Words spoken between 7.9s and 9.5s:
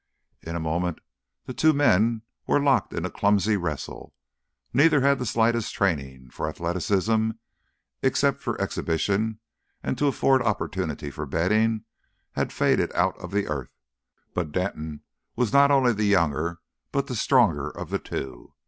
except for exhibition